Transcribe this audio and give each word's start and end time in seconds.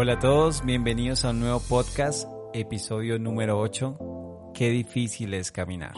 Hola 0.00 0.12
a 0.12 0.18
todos, 0.20 0.64
bienvenidos 0.64 1.24
a 1.24 1.30
un 1.30 1.40
nuevo 1.40 1.58
podcast, 1.58 2.28
episodio 2.54 3.18
número 3.18 3.58
8. 3.58 4.52
Qué 4.54 4.70
difícil 4.70 5.34
es 5.34 5.50
caminar. 5.50 5.94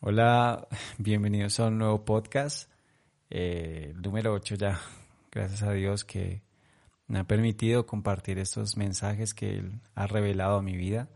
Hola, 0.00 0.68
bienvenidos 0.98 1.58
a 1.60 1.68
un 1.68 1.78
nuevo 1.78 2.04
podcast, 2.04 2.70
eh, 3.30 3.94
número 3.96 4.34
8 4.34 4.56
ya. 4.56 4.82
Gracias 5.32 5.62
a 5.62 5.72
Dios 5.72 6.04
que 6.04 6.42
me 7.06 7.20
ha 7.20 7.24
permitido 7.24 7.86
compartir 7.86 8.38
estos 8.38 8.76
mensajes 8.76 9.32
que 9.32 9.60
Él 9.60 9.80
ha 9.94 10.06
revelado 10.06 10.58
a 10.58 10.62
mi 10.62 10.76
vida. 10.76 11.08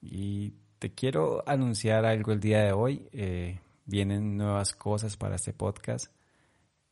Y 0.00 0.54
te 0.82 0.92
quiero 0.92 1.44
anunciar 1.46 2.04
algo 2.04 2.32
el 2.32 2.40
día 2.40 2.64
de 2.64 2.72
hoy. 2.72 3.08
Eh, 3.12 3.60
vienen 3.84 4.36
nuevas 4.36 4.72
cosas 4.72 5.16
para 5.16 5.36
este 5.36 5.52
podcast. 5.52 6.12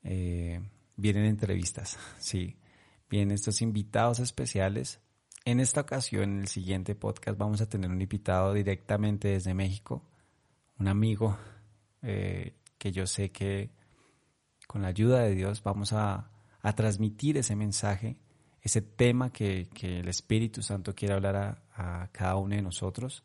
Eh, 0.04 0.60
vienen 0.94 1.24
entrevistas, 1.24 1.98
sí. 2.20 2.56
Vienen 3.08 3.32
estos 3.32 3.60
invitados 3.62 4.20
especiales. 4.20 5.00
En 5.44 5.58
esta 5.58 5.80
ocasión, 5.80 6.22
en 6.22 6.40
el 6.42 6.46
siguiente 6.46 6.94
podcast, 6.94 7.36
vamos 7.36 7.60
a 7.62 7.68
tener 7.68 7.90
un 7.90 8.00
invitado 8.00 8.54
directamente 8.54 9.26
desde 9.26 9.54
México, 9.54 10.08
un 10.78 10.86
amigo 10.86 11.36
eh, 12.02 12.54
que 12.78 12.92
yo 12.92 13.08
sé 13.08 13.32
que 13.32 13.70
con 14.68 14.82
la 14.82 14.88
ayuda 14.88 15.22
de 15.22 15.34
Dios 15.34 15.64
vamos 15.64 15.92
a, 15.92 16.30
transmitir 16.76 17.38
ese 17.38 17.56
mensaje, 17.56 18.20
ese 18.62 18.82
tema 18.82 19.32
que, 19.32 19.68
el 19.82 20.06
Espíritu 20.06 20.62
Santo 20.62 20.94
quiere 20.94 21.14
hablar 21.14 21.34
a, 21.34 22.02
a 22.02 22.08
cada 22.12 22.36
uno 22.36 22.54
de 22.54 22.62
nosotros. 22.62 23.24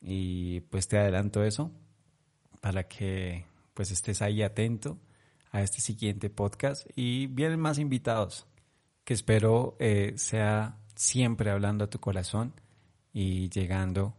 Y 0.00 0.60
pues 0.60 0.88
te 0.88 0.98
adelanto 0.98 1.42
eso 1.42 1.72
para 2.60 2.84
que 2.88 3.44
pues 3.74 3.90
estés 3.90 4.22
ahí 4.22 4.42
atento 4.42 4.98
a 5.50 5.62
este 5.62 5.80
siguiente 5.80 6.30
podcast 6.30 6.86
y 6.94 7.26
vienen 7.26 7.60
más 7.60 7.78
invitados 7.78 8.46
que 9.04 9.14
espero 9.14 9.76
eh, 9.78 10.12
sea 10.16 10.78
siempre 10.94 11.50
hablando 11.50 11.84
a 11.84 11.90
tu 11.90 11.98
corazón 11.98 12.52
y 13.12 13.48
llegando 13.48 14.14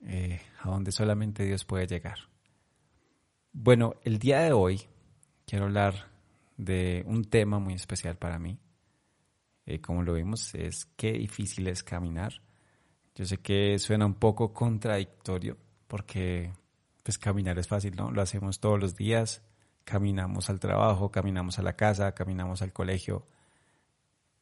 eh, 0.00 0.40
a 0.60 0.70
donde 0.70 0.90
solamente 0.90 1.44
Dios 1.44 1.64
puede 1.64 1.86
llegar. 1.86 2.18
Bueno, 3.52 3.94
el 4.02 4.18
día 4.18 4.40
de 4.40 4.52
hoy 4.52 4.82
quiero 5.46 5.66
hablar 5.66 6.08
de 6.56 7.04
un 7.06 7.24
tema 7.24 7.58
muy 7.58 7.74
especial 7.74 8.16
para 8.16 8.38
mí. 8.38 8.58
Eh, 9.66 9.80
como 9.80 10.02
lo 10.02 10.14
vimos, 10.14 10.54
es 10.54 10.86
qué 10.96 11.12
difícil 11.12 11.68
es 11.68 11.82
caminar. 11.82 12.42
Yo 13.18 13.26
sé 13.26 13.38
que 13.38 13.80
suena 13.80 14.06
un 14.06 14.14
poco 14.14 14.54
contradictorio 14.54 15.56
porque 15.88 16.52
pues 17.02 17.18
caminar 17.18 17.58
es 17.58 17.66
fácil, 17.66 17.96
¿no? 17.96 18.12
Lo 18.12 18.22
hacemos 18.22 18.60
todos 18.60 18.78
los 18.78 18.94
días, 18.94 19.42
caminamos 19.82 20.48
al 20.50 20.60
trabajo, 20.60 21.10
caminamos 21.10 21.58
a 21.58 21.62
la 21.62 21.72
casa, 21.72 22.14
caminamos 22.14 22.62
al 22.62 22.72
colegio, 22.72 23.26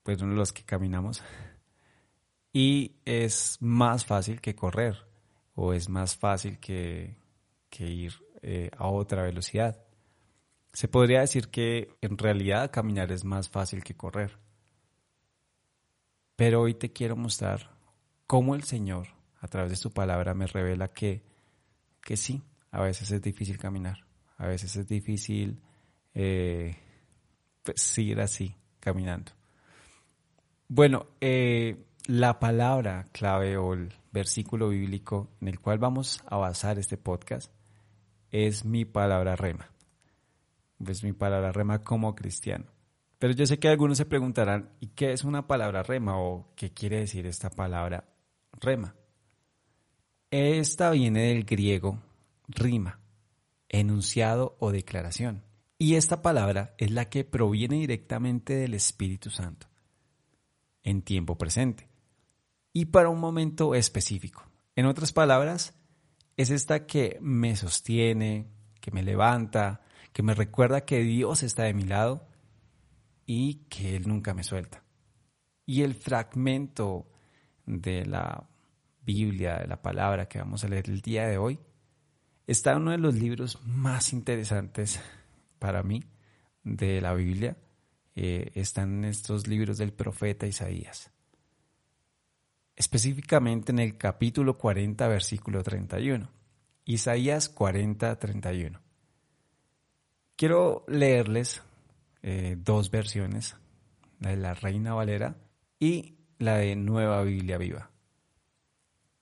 pues 0.03 0.21
uno 0.21 0.33
de 0.33 0.37
los 0.37 0.53
que 0.53 0.63
caminamos. 0.63 1.23
Y 2.53 2.97
es 3.07 3.57
más 3.61 4.05
fácil 4.05 4.43
que 4.43 4.55
correr 4.55 5.07
o 5.55 5.73
es 5.73 5.89
más 5.89 6.15
fácil 6.15 6.59
que, 6.59 7.17
ir 7.79 8.13
eh, 8.43 8.71
a 8.77 8.89
otra 8.89 9.23
velocidad. 9.23 9.83
Se 10.75 10.87
podría 10.87 11.21
decir 11.21 11.49
que 11.49 11.97
en 12.03 12.19
realidad 12.19 12.71
caminar 12.71 13.11
es 13.11 13.25
más 13.25 13.49
fácil 13.49 13.83
que 13.83 13.97
correr. 13.97 14.39
Pero 16.35 16.61
hoy 16.61 16.75
te 16.75 16.93
quiero 16.93 17.17
mostrar 17.17 17.76
cómo 18.27 18.55
el 18.55 18.65
Señor, 18.65 19.09
a 19.41 19.49
través 19.49 19.71
de 19.71 19.77
su 19.77 19.93
palabra, 19.93 20.35
me 20.35 20.47
revela 20.47 20.89
que, 20.89 21.23
que 22.01 22.17
sí, 22.17 22.43
a 22.71 22.81
veces 22.81 23.11
es 23.11 23.23
difícil 23.23 23.59
caminar, 23.59 24.05
a 24.37 24.47
veces 24.47 24.77
es 24.77 24.87
difícil 24.87 25.61
eh, 26.14 26.77
pues, 27.63 27.81
seguir 27.81 28.20
así, 28.20 28.55
caminando. 28.81 29.33
Bueno, 30.69 31.07
eh, 31.20 31.86
la 32.07 32.39
palabra 32.41 33.07
clave 33.13 33.57
o 33.57 33.75
el 33.75 33.92
versículo 34.13 34.70
bíblico 34.70 35.31
en 35.41 35.48
el 35.48 35.61
cual 35.61 35.79
vamos 35.79 36.23
a 36.27 36.36
basar 36.36 36.79
este 36.79 36.97
podcast 36.97 37.53
es 38.31 38.65
mi 38.65 38.85
palabra 38.85 39.36
rema. 39.36 39.70
Es 40.85 41.05
mi 41.05 41.13
palabra 41.13 41.53
rema 41.53 41.85
como 41.85 42.15
cristiano. 42.15 42.67
Pero 43.19 43.33
yo 43.33 43.47
sé 43.47 43.59
que 43.59 43.69
algunos 43.69 43.97
se 43.97 44.05
preguntarán, 44.05 44.70
¿y 44.81 44.89
qué 44.89 45.13
es 45.13 45.25
una 45.25 45.47
palabra 45.47 45.83
rema 45.83 46.19
o 46.19 46.53
qué 46.55 46.73
quiere 46.73 46.98
decir 46.98 47.27
esta 47.27 47.48
palabra 47.48 48.05
rema. 48.61 48.94
Esta 50.30 50.90
viene 50.90 51.28
del 51.28 51.44
griego 51.44 52.00
rima, 52.48 53.00
enunciado 53.68 54.56
o 54.61 54.72
declaración. 54.72 55.42
Y 55.78 55.94
esta 55.94 56.22
palabra 56.22 56.74
es 56.78 56.90
la 56.90 57.08
que 57.08 57.24
proviene 57.24 57.77
directamente 57.77 58.55
del 58.55 58.74
Espíritu 58.74 59.30
Santo, 59.30 59.68
en 60.83 61.02
tiempo 61.02 61.36
presente, 61.36 61.89
y 62.72 62.86
para 62.86 63.11
un 63.11 63.20
momento 63.20 63.74
específico. 63.74 64.48
En 64.74 64.86
otras 64.86 65.12
palabras, 65.12 65.74
es 66.36 66.50
esta 66.50 66.86
que 66.86 67.18
me 67.20 67.56
sostiene, 67.56 68.46
que 68.80 68.90
me 68.90 69.02
levanta, 69.02 69.83
que 70.12 70.23
me 70.23 70.34
recuerda 70.34 70.84
que 70.84 71.00
Dios 71.00 71.42
está 71.42 71.64
de 71.64 71.74
mi 71.74 71.84
lado 71.84 72.27
y 73.27 73.67
que 73.68 73.96
Él 73.96 74.08
nunca 74.08 74.33
me 74.34 74.44
suelta. 74.44 74.83
Y 75.67 75.83
el 75.83 75.94
fragmento 75.94 77.06
de 77.67 78.07
la 78.07 78.49
Biblia, 79.03 79.59
de 79.59 79.67
la 79.67 79.83
palabra 79.83 80.29
que 80.29 80.39
vamos 80.39 80.65
a 80.65 80.69
leer 80.69 80.89
el 80.89 81.01
día 81.01 81.27
de 81.27 81.39
hoy, 81.39 81.59
está 82.47 82.77
uno 82.77 82.93
de 82.93 82.99
los 82.99 83.15
libros 83.15 83.61
más 83.65 84.13
interesantes 84.13 85.01
para 85.59 85.83
mí 85.83 86.03
de 86.63 87.01
la 87.01 87.15
Biblia. 87.15 87.57
Eh, 88.15 88.53
están 88.55 89.05
estos 89.05 89.47
libros 89.47 89.79
del 89.79 89.93
profeta 89.93 90.47
Isaías. 90.47 91.11
Específicamente 92.75 93.73
en 93.73 93.79
el 93.79 93.97
capítulo 93.97 94.57
40, 94.59 95.07
versículo 95.09 95.63
31. 95.63 96.29
Isaías 96.85 97.48
40, 97.48 98.19
31. 98.19 98.81
Quiero 100.37 100.85
leerles 100.89 101.63
eh, 102.23 102.57
dos 102.59 102.91
versiones, 102.91 103.57
la 104.21 104.31
de 104.31 104.37
la 104.37 104.55
Reina 104.55 104.95
Valera 104.95 105.37
y 105.79 106.16
la 106.39 106.57
de 106.57 106.77
Nueva 106.77 107.23
Biblia 107.23 107.58
Viva. 107.58 107.91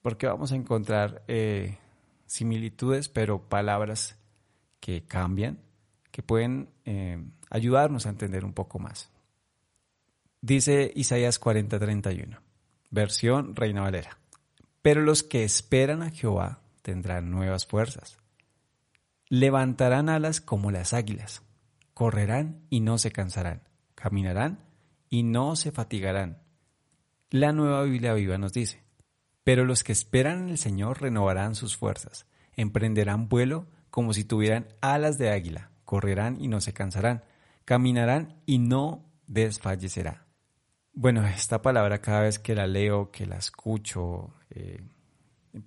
Porque 0.03 0.27
vamos 0.27 0.53
a 0.53 0.57
encontrar 0.57 1.23
eh, 1.29 1.79
similitudes, 2.27 3.09
pero 3.09 3.49
palabras 3.49 4.19
que 4.81 5.05
cambian, 5.07 5.59
que 6.11 6.23
pueden 6.23 6.69
eh, 6.85 7.23
ayudarnos 7.51 8.07
a 8.07 8.11
entender 8.11 8.45
un 8.45 8.53
poco 8.53 8.79
más. 8.79 9.11
Dice 10.41 10.93
Isaías 10.95 11.41
40:31, 11.41 12.39
versión 12.91 13.57
Reina 13.57 13.83
Valera. 13.83 14.19
Pero 14.83 15.01
los 15.01 15.23
que 15.23 15.45
esperan 15.45 16.03
a 16.03 16.11
Jehová 16.11 16.61
tendrán 16.83 17.31
nuevas 17.31 17.65
fuerzas. 17.65 18.19
Levantarán 19.31 20.11
alas 20.11 20.43
como 20.43 20.71
las 20.71 20.93
águilas, 20.93 21.43
correrán 21.95 22.61
y 22.69 22.81
no 22.81 22.99
se 22.99 23.11
cansarán, 23.11 23.63
caminarán 23.95 24.59
y 25.09 25.23
no 25.23 25.57
se 25.57 25.73
fatigarán 25.73 26.44
la 27.35 27.51
nueva 27.53 27.83
Biblia 27.83 28.15
viva 28.15 28.39
nos 28.39 28.53
dice, 28.53 28.85
pero 29.43 29.65
los 29.65 29.83
que 29.83 29.91
esperan 29.91 30.45
en 30.45 30.49
el 30.51 30.59
Señor 30.59 31.03
renovarán 31.03 31.57
sus 31.57 31.77
fuerzas, 31.77 32.29
emprenderán 32.53 33.29
vuelo 33.29 33.67
como 33.91 34.13
si 34.13 34.23
tuvieran 34.23 34.69
alas 34.81 35.19
de 35.19 35.31
águila, 35.31 35.73
correrán 35.85 36.41
y 36.41 36.47
no 36.47 36.61
se 36.61 36.73
cansarán, 36.73 37.25
caminarán 37.65 38.41
y 38.47 38.59
no 38.59 39.11
desfallecerá. 39.27 40.29
Bueno, 40.93 41.27
esta 41.27 41.61
palabra 41.61 42.01
cada 42.01 42.21
vez 42.21 42.39
que 42.39 42.55
la 42.55 42.69
leo, 42.69 43.11
que 43.11 43.27
la 43.27 43.39
escucho 43.39 44.33
eh, 44.51 44.85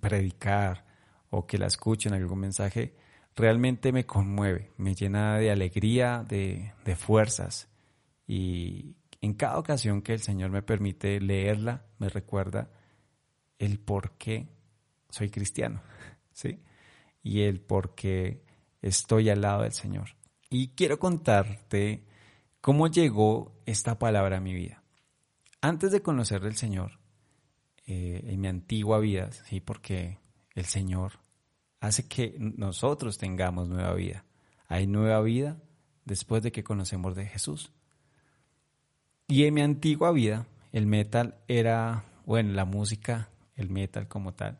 predicar 0.00 0.86
o 1.28 1.46
que 1.46 1.58
la 1.58 1.66
escucho 1.66 2.08
en 2.08 2.14
algún 2.14 2.38
mensaje, 2.38 2.96
realmente 3.36 3.92
me 3.92 4.06
conmueve, 4.06 4.72
me 4.78 4.94
llena 4.94 5.36
de 5.36 5.50
alegría, 5.50 6.24
de, 6.26 6.72
de 6.86 6.96
fuerzas 6.96 7.68
y, 8.26 8.96
en 9.20 9.34
cada 9.34 9.58
ocasión 9.58 10.02
que 10.02 10.14
el 10.14 10.20
Señor 10.20 10.50
me 10.50 10.62
permite 10.62 11.20
leerla, 11.20 11.86
me 11.98 12.08
recuerda 12.08 12.70
el 13.58 13.78
por 13.78 14.12
qué 14.12 14.48
soy 15.10 15.30
cristiano, 15.30 15.82
¿sí? 16.32 16.60
Y 17.22 17.42
el 17.42 17.60
por 17.60 17.94
qué 17.94 18.44
estoy 18.80 19.28
al 19.30 19.40
lado 19.40 19.62
del 19.62 19.72
Señor. 19.72 20.10
Y 20.50 20.68
quiero 20.68 20.98
contarte 20.98 22.04
cómo 22.60 22.86
llegó 22.88 23.60
esta 23.66 23.98
palabra 23.98 24.38
a 24.38 24.40
mi 24.40 24.54
vida. 24.54 24.82
Antes 25.60 25.90
de 25.90 26.02
conocer 26.02 26.44
al 26.44 26.54
Señor, 26.54 27.00
eh, 27.86 28.20
en 28.24 28.40
mi 28.40 28.48
antigua 28.48 28.98
vida, 29.00 29.32
sí, 29.32 29.60
porque 29.60 30.18
el 30.54 30.64
Señor 30.64 31.20
hace 31.80 32.06
que 32.06 32.36
nosotros 32.38 33.18
tengamos 33.18 33.68
nueva 33.68 33.94
vida. 33.94 34.24
Hay 34.68 34.86
nueva 34.86 35.20
vida 35.22 35.60
después 36.04 36.42
de 36.42 36.52
que 36.52 36.64
conocemos 36.64 37.16
de 37.16 37.26
Jesús. 37.26 37.72
Y 39.28 39.44
en 39.44 39.52
mi 39.52 39.60
antigua 39.60 40.10
vida, 40.10 40.46
el 40.72 40.86
metal 40.86 41.36
era, 41.48 42.06
bueno, 42.24 42.54
la 42.54 42.64
música, 42.64 43.28
el 43.56 43.68
metal 43.68 44.08
como 44.08 44.32
tal, 44.32 44.58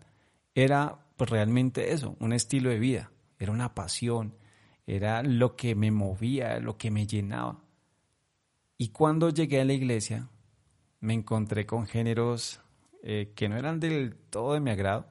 era 0.55 0.99
pues 1.17 1.31
realmente 1.31 1.93
eso, 1.93 2.17
un 2.21 2.35
estilo 2.35 2.69
de 2.69 2.79
vida, 2.79 3.11
era 3.39 3.51
una 3.51 3.75
pasión, 3.75 4.35
era 4.87 5.23
lo 5.23 5.57
que 5.57 5.75
me 5.75 5.91
movía, 5.91 6.61
lo 6.61 6.77
que 6.77 6.91
me 6.91 7.07
llenaba. 7.07 7.65
Y 8.77 8.89
cuando 8.91 9.31
llegué 9.31 9.63
a 9.63 9.65
la 9.65 9.73
iglesia, 9.73 10.29
me 11.01 11.15
encontré 11.15 11.65
con 11.65 11.87
géneros 11.87 12.61
eh, 13.03 13.33
que 13.35 13.49
no 13.49 13.57
eran 13.57 13.81
del 13.81 14.17
todo 14.17 14.53
de 14.53 14.61
mi 14.61 14.71
agrado, 14.71 15.07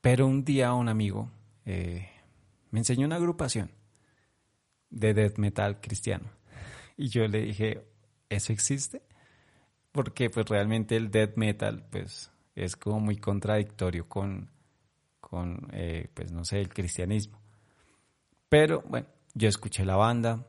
pero 0.00 0.26
un 0.26 0.44
día 0.44 0.72
un 0.72 0.88
amigo 0.88 1.30
eh, 1.66 2.08
me 2.70 2.80
enseñó 2.80 3.06
una 3.06 3.16
agrupación 3.16 3.70
de 4.88 5.12
death 5.12 5.36
metal 5.36 5.80
cristiano. 5.80 6.35
Y 6.96 7.08
yo 7.08 7.26
le 7.28 7.42
dije, 7.42 7.86
¿eso 8.28 8.52
existe? 8.52 9.02
Porque 9.92 10.30
pues 10.30 10.46
realmente 10.46 10.96
el 10.96 11.10
death 11.10 11.36
metal 11.36 11.86
pues 11.90 12.30
es 12.54 12.76
como 12.76 13.00
muy 13.00 13.16
contradictorio 13.16 14.08
con, 14.08 14.50
con 15.20 15.68
eh, 15.72 16.08
pues 16.14 16.32
no 16.32 16.44
sé, 16.44 16.60
el 16.60 16.68
cristianismo. 16.68 17.40
Pero 18.48 18.82
bueno, 18.88 19.06
yo 19.34 19.48
escuché 19.48 19.84
la 19.84 19.96
banda, 19.96 20.46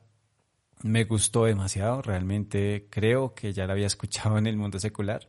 me 0.84 1.04
gustó 1.04 1.46
demasiado, 1.46 2.02
realmente 2.02 2.88
creo 2.90 3.34
que 3.34 3.52
ya 3.54 3.66
la 3.66 3.74
había 3.74 3.88
escuchado 3.88 4.38
en 4.38 4.48
el 4.48 4.56
mundo 4.56 4.80
secular, 4.80 5.28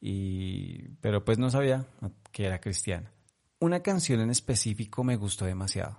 y, 0.00 0.88
pero 1.00 1.24
pues 1.24 1.38
no 1.38 1.50
sabía 1.50 1.86
que 2.32 2.46
era 2.46 2.60
cristiana. 2.60 3.12
Una 3.60 3.80
canción 3.82 4.20
en 4.20 4.30
específico 4.30 5.04
me 5.04 5.16
gustó 5.16 5.44
demasiado, 5.44 5.98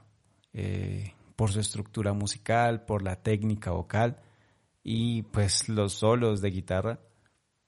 eh, 0.53 1.13
por 1.35 1.51
su 1.51 1.59
estructura 1.59 2.13
musical, 2.13 2.83
por 2.85 3.03
la 3.03 3.21
técnica 3.21 3.71
vocal 3.71 4.19
y 4.83 5.23
pues 5.23 5.69
los 5.69 5.93
solos 5.93 6.41
de 6.41 6.51
guitarra. 6.51 6.99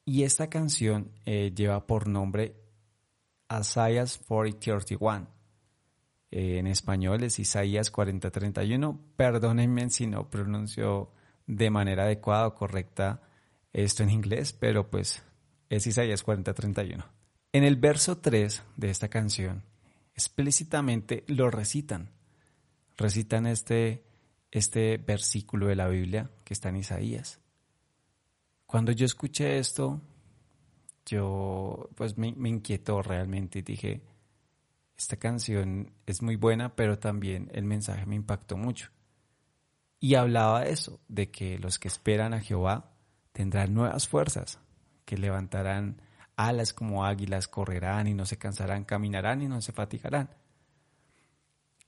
Y 0.06 0.24
esta 0.24 0.50
canción 0.50 1.12
eh, 1.26 1.54
lleva 1.56 1.88
por 1.88 2.08
nombre 2.08 2.56
Isaiah 3.50 4.06
4031. 4.28 5.28
Eh, 6.32 6.58
en 6.58 6.68
español 6.68 7.24
es 7.24 7.40
Isaías 7.40 7.92
4031. 7.92 9.00
Perdónenme 9.16 9.90
si 9.90 10.08
no 10.08 10.30
pronuncio 10.30 11.12
de 11.46 11.70
manera 11.70 12.04
adecuada 12.04 12.48
o 12.48 12.56
correcta 12.56 13.22
esto 13.72 14.04
en 14.04 14.10
inglés, 14.10 14.54
pero 14.54 14.90
pues 14.90 15.24
es 15.70 15.88
Isaías 15.88 16.24
4031. 16.24 17.06
En 17.52 17.64
el 17.64 17.76
verso 17.76 18.18
3 18.18 18.64
de 18.78 18.90
esta 18.90 19.10
canción, 19.10 19.64
explícitamente 20.16 21.24
lo 21.28 21.52
recitan. 21.52 22.10
Recitan 22.98 23.46
este, 23.46 24.04
este 24.54 24.98
versículo 24.98 25.66
de 25.66 25.76
la 25.76 25.88
Biblia 25.88 26.30
que 26.44 26.54
está 26.54 26.70
en 26.70 26.78
Isaías. 26.78 27.40
Cuando 28.68 28.92
yo 28.92 29.06
escuché 29.06 29.58
esto, 29.58 30.00
yo 31.08 31.90
pues 31.96 32.18
me, 32.20 32.34
me 32.34 32.50
inquietó 32.50 33.02
realmente 33.02 33.60
y 33.60 33.62
dije, 33.64 34.04
esta 34.96 35.18
canción 35.18 35.92
es 36.06 36.22
muy 36.22 36.36
buena, 36.36 36.76
pero 36.76 37.00
también 37.00 37.50
el 37.52 37.66
mensaje 37.66 38.06
me 38.06 38.16
impactó 38.16 38.56
mucho. 38.56 38.92
Y 40.00 40.16
hablaba 40.16 40.62
de 40.62 40.72
eso, 40.72 41.00
de 41.08 41.32
que 41.32 41.58
los 41.58 41.80
que 41.80 41.88
esperan 41.88 42.36
a 42.36 42.40
Jehová 42.40 42.92
tendrán 43.32 43.74
nuevas 43.74 44.08
fuerzas, 44.08 44.60
que 45.04 45.18
levantarán 45.18 46.00
alas 46.36 46.74
como 46.74 47.06
águilas, 47.06 47.48
correrán 47.48 48.08
y 48.08 48.14
no 48.14 48.26
se 48.28 48.38
cansarán, 48.38 48.84
caminarán 48.84 49.42
y 49.42 49.48
no 49.48 49.62
se 49.62 49.72
fatigarán. 49.72 50.30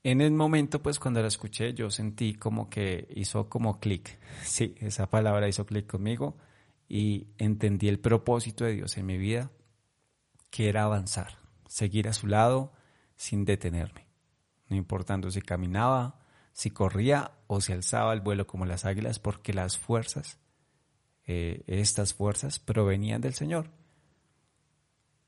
En 0.08 0.20
el 0.20 0.30
momento, 0.30 0.80
pues 0.80 1.00
cuando 1.00 1.20
la 1.20 1.26
escuché, 1.26 1.74
yo 1.74 1.90
sentí 1.90 2.34
como 2.34 2.70
que 2.70 3.08
hizo 3.16 3.48
como 3.48 3.80
clic. 3.80 4.20
Sí, 4.44 4.76
esa 4.78 5.10
palabra 5.10 5.48
hizo 5.48 5.66
clic 5.66 5.88
conmigo 5.88 6.36
y 6.88 7.26
entendí 7.38 7.88
el 7.88 7.98
propósito 7.98 8.64
de 8.64 8.74
Dios 8.74 8.96
en 8.98 9.06
mi 9.06 9.18
vida, 9.18 9.50
que 10.48 10.68
era 10.68 10.84
avanzar, 10.84 11.38
seguir 11.66 12.06
a 12.06 12.12
su 12.12 12.28
lado 12.28 12.72
sin 13.16 13.44
detenerme, 13.44 14.06
no 14.68 14.76
importando 14.76 15.28
si 15.32 15.42
caminaba, 15.42 16.20
si 16.52 16.70
corría 16.70 17.32
o 17.48 17.60
si 17.60 17.72
alzaba 17.72 18.12
el 18.12 18.20
vuelo 18.20 18.46
como 18.46 18.64
las 18.64 18.84
águilas, 18.84 19.18
porque 19.18 19.52
las 19.52 19.76
fuerzas, 19.76 20.38
eh, 21.24 21.64
estas 21.66 22.14
fuerzas 22.14 22.60
provenían 22.60 23.22
del 23.22 23.34
Señor. 23.34 23.72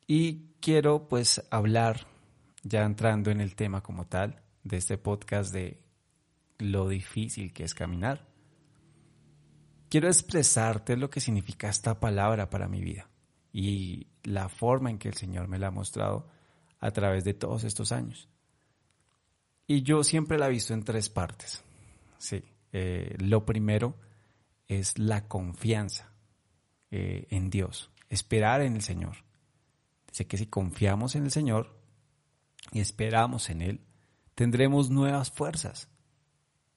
Y 0.06 0.52
quiero 0.60 1.08
pues 1.08 1.44
hablar, 1.50 2.06
ya 2.62 2.84
entrando 2.84 3.32
en 3.32 3.40
el 3.40 3.56
tema 3.56 3.82
como 3.82 4.06
tal, 4.06 4.44
de 4.68 4.76
este 4.76 4.98
podcast 4.98 5.52
de 5.52 5.80
lo 6.58 6.88
difícil 6.88 7.52
que 7.52 7.64
es 7.64 7.74
caminar 7.74 8.28
quiero 9.88 10.08
expresarte 10.08 10.96
lo 10.96 11.10
que 11.10 11.20
significa 11.20 11.68
esta 11.68 11.98
palabra 11.98 12.50
para 12.50 12.68
mi 12.68 12.80
vida 12.80 13.08
y 13.52 14.08
la 14.22 14.48
forma 14.48 14.90
en 14.90 14.98
que 14.98 15.08
el 15.08 15.14
Señor 15.14 15.48
me 15.48 15.58
la 15.58 15.68
ha 15.68 15.72
mostrado 15.72 16.28
a 16.80 16.90
través 16.90 17.24
de 17.24 17.34
todos 17.34 17.64
estos 17.64 17.92
años. 17.92 18.28
Y 19.66 19.82
yo 19.82 20.04
siempre 20.04 20.38
la 20.38 20.46
he 20.46 20.50
visto 20.50 20.74
en 20.74 20.84
tres 20.84 21.08
partes. 21.08 21.62
Sí, 22.18 22.42
eh, 22.72 23.16
lo 23.18 23.44
primero 23.44 23.96
es 24.66 24.98
la 24.98 25.26
confianza 25.28 26.12
eh, 26.90 27.26
en 27.30 27.50
Dios, 27.50 27.90
esperar 28.08 28.60
en 28.60 28.76
el 28.76 28.82
Señor. 28.82 29.16
Dice 30.08 30.26
que 30.26 30.38
si 30.38 30.46
confiamos 30.46 31.16
en 31.16 31.24
el 31.24 31.30
Señor 31.30 31.76
y 32.72 32.80
esperamos 32.80 33.50
en 33.50 33.62
Él, 33.62 33.80
tendremos 34.38 34.88
nuevas 34.88 35.32
fuerzas 35.32 35.88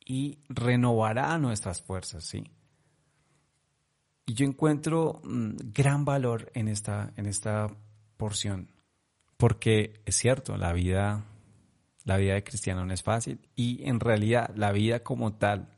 y 0.03 0.39
renovará 0.49 1.37
nuestras 1.37 1.79
fuerzas, 1.79 2.25
¿sí? 2.25 2.43
Y 4.25 4.33
yo 4.33 4.47
encuentro 4.47 5.21
mm, 5.23 5.57
gran 5.71 6.03
valor 6.03 6.51
en 6.55 6.67
esta, 6.67 7.13
en 7.17 7.27
esta 7.27 7.67
porción, 8.17 8.71
porque 9.37 10.01
es 10.07 10.15
cierto, 10.15 10.57
la 10.57 10.73
vida, 10.73 11.23
la 12.03 12.17
vida 12.17 12.33
de 12.33 12.43
cristiano 12.43 12.83
no 12.83 12.95
es 12.95 13.03
fácil 13.03 13.47
y 13.55 13.87
en 13.87 13.99
realidad 13.99 14.51
la 14.55 14.71
vida 14.71 15.03
como 15.03 15.33
tal 15.33 15.69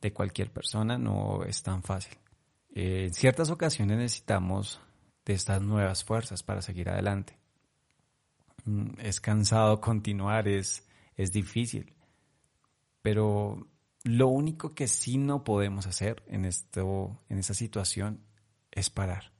de 0.00 0.12
cualquier 0.12 0.50
persona 0.50 0.98
no 0.98 1.44
es 1.44 1.62
tan 1.62 1.84
fácil. 1.84 2.18
Eh, 2.74 3.04
en 3.04 3.14
ciertas 3.14 3.50
ocasiones 3.50 3.98
necesitamos 3.98 4.80
de 5.24 5.34
estas 5.34 5.62
nuevas 5.62 6.02
fuerzas 6.02 6.42
para 6.42 6.60
seguir 6.60 6.88
adelante. 6.88 7.38
Mm, 8.64 8.98
es 8.98 9.20
cansado 9.20 9.80
continuar, 9.80 10.48
es, 10.48 10.89
es 11.20 11.32
difícil, 11.32 11.92
pero 13.02 13.68
lo 14.04 14.28
único 14.28 14.74
que 14.74 14.88
sí 14.88 15.18
no 15.18 15.44
podemos 15.44 15.86
hacer 15.86 16.22
en, 16.28 16.46
esto, 16.46 17.20
en 17.28 17.38
esta 17.38 17.52
situación 17.52 18.24
es 18.70 18.88
parar. 18.88 19.32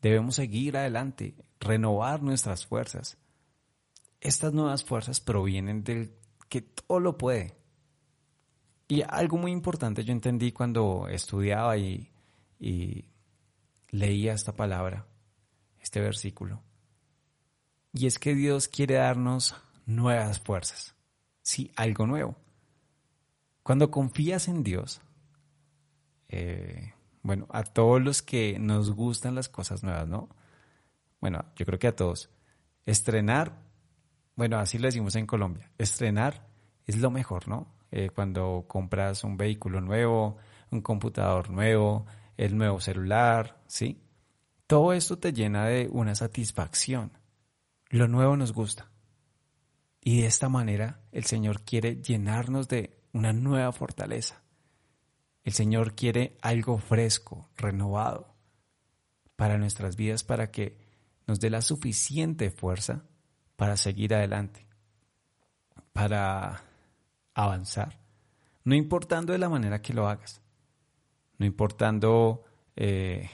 Debemos 0.00 0.36
seguir 0.36 0.78
adelante, 0.78 1.34
renovar 1.58 2.22
nuestras 2.22 2.64
fuerzas. 2.64 3.18
Estas 4.22 4.54
nuevas 4.54 4.82
fuerzas 4.82 5.20
provienen 5.20 5.84
del 5.84 6.14
que 6.48 6.62
todo 6.62 7.00
lo 7.00 7.18
puede. 7.18 7.54
Y 8.88 9.02
algo 9.02 9.36
muy 9.36 9.52
importante 9.52 10.04
yo 10.04 10.12
entendí 10.12 10.52
cuando 10.52 11.06
estudiaba 11.08 11.76
y, 11.76 12.10
y 12.58 13.04
leía 13.90 14.32
esta 14.32 14.56
palabra, 14.56 15.06
este 15.80 16.00
versículo. 16.00 16.62
Y 17.92 18.06
es 18.06 18.18
que 18.18 18.34
Dios 18.34 18.68
quiere 18.68 18.94
darnos 18.94 19.54
nuevas 19.84 20.40
fuerzas. 20.40 20.94
Sí, 21.42 21.70
algo 21.76 22.06
nuevo. 22.06 22.36
Cuando 23.62 23.90
confías 23.90 24.48
en 24.48 24.62
Dios, 24.62 25.00
eh, 26.28 26.94
bueno, 27.22 27.46
a 27.50 27.64
todos 27.64 28.00
los 28.00 28.22
que 28.22 28.58
nos 28.58 28.90
gustan 28.92 29.34
las 29.34 29.48
cosas 29.48 29.82
nuevas, 29.82 30.08
¿no? 30.08 30.28
Bueno, 31.20 31.44
yo 31.56 31.66
creo 31.66 31.78
que 31.78 31.88
a 31.88 31.96
todos. 31.96 32.30
Estrenar, 32.86 33.62
bueno, 34.36 34.58
así 34.58 34.78
lo 34.78 34.86
decimos 34.86 35.14
en 35.16 35.26
Colombia, 35.26 35.70
estrenar 35.76 36.48
es 36.86 36.98
lo 36.98 37.10
mejor, 37.10 37.46
¿no? 37.48 37.74
Eh, 37.90 38.10
cuando 38.10 38.64
compras 38.68 39.24
un 39.24 39.36
vehículo 39.36 39.80
nuevo, 39.80 40.38
un 40.70 40.80
computador 40.80 41.50
nuevo, 41.50 42.06
el 42.36 42.56
nuevo 42.56 42.80
celular, 42.80 43.60
¿sí? 43.66 44.00
Todo 44.66 44.92
esto 44.92 45.18
te 45.18 45.32
llena 45.32 45.66
de 45.66 45.88
una 45.90 46.14
satisfacción. 46.14 47.12
Lo 47.88 48.08
nuevo 48.08 48.36
nos 48.36 48.52
gusta. 48.52 48.88
Y 50.02 50.22
de 50.22 50.26
esta 50.26 50.48
manera 50.48 51.00
el 51.12 51.24
Señor 51.24 51.62
quiere 51.62 51.96
llenarnos 51.96 52.68
de 52.68 52.98
una 53.12 53.32
nueva 53.32 53.72
fortaleza. 53.72 54.42
El 55.44 55.52
Señor 55.52 55.94
quiere 55.94 56.36
algo 56.42 56.78
fresco, 56.78 57.48
renovado 57.56 58.34
para 59.36 59.58
nuestras 59.58 59.96
vidas, 59.96 60.22
para 60.22 60.50
que 60.50 60.78
nos 61.26 61.40
dé 61.40 61.50
la 61.50 61.62
suficiente 61.62 62.50
fuerza 62.50 63.04
para 63.56 63.76
seguir 63.76 64.14
adelante, 64.14 64.66
para 65.92 66.62
avanzar, 67.34 68.00
no 68.64 68.74
importando 68.74 69.32
de 69.32 69.38
la 69.38 69.48
manera 69.48 69.80
que 69.80 69.94
lo 69.94 70.08
hagas, 70.08 70.42
no 71.38 71.46
importando 71.46 72.44
eh, 72.76 73.30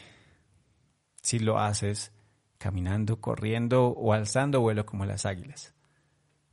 si 1.22 1.38
lo 1.38 1.58
haces 1.58 2.12
caminando, 2.58 3.20
corriendo 3.20 3.88
o 3.88 4.12
alzando 4.12 4.60
vuelo 4.60 4.86
como 4.86 5.04
las 5.06 5.26
águilas. 5.26 5.75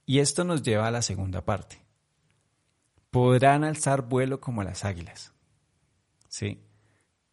Y 0.05 0.19
esto 0.19 0.43
nos 0.43 0.63
lleva 0.63 0.87
a 0.87 0.91
la 0.91 1.01
segunda 1.01 1.45
parte, 1.45 1.81
podrán 3.09 3.63
alzar 3.63 4.03
vuelo 4.03 4.39
como 4.39 4.63
las 4.63 4.85
águilas. 4.85 5.33
¿Sí? 6.27 6.59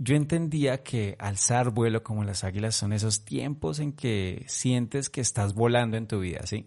yo 0.02 0.16
entendía 0.16 0.82
que 0.82 1.14
alzar 1.18 1.72
vuelo 1.72 2.02
como 2.02 2.24
las 2.24 2.42
águilas 2.42 2.74
son 2.74 2.94
esos 2.94 3.26
tiempos 3.26 3.80
en 3.80 3.92
que 3.92 4.46
sientes 4.48 5.10
que 5.10 5.20
estás 5.20 5.52
volando 5.52 5.98
en 5.98 6.06
tu 6.06 6.20
vida, 6.20 6.46
¿sí? 6.46 6.64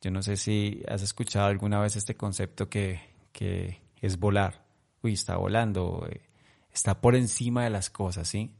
Yo 0.00 0.10
no 0.10 0.20
sé 0.20 0.36
si 0.36 0.82
has 0.88 1.00
escuchado 1.02 1.46
alguna 1.46 1.78
vez 1.78 1.94
este 1.94 2.16
concepto 2.16 2.68
que, 2.68 3.00
que 3.30 3.82
es 4.00 4.18
volar. 4.18 4.66
Uy, 5.00 5.12
está 5.12 5.36
volando, 5.36 6.08
eh, 6.10 6.22
está 6.72 7.00
por 7.00 7.14
encima 7.14 7.62
de 7.62 7.70
las 7.70 7.88
cosas, 7.88 8.26
¿sí? 8.26 8.50